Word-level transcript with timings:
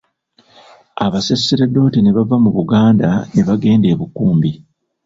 Abasaserdoti 1.05 1.99
ne 2.01 2.11
bava 2.15 2.35
mu 2.43 2.49
Buganda 2.57 3.09
ne 3.33 3.41
bagenda 3.47 3.87
e 3.93 3.95
Bukumbi. 3.99 4.51